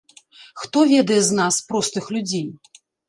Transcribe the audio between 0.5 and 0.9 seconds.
Хто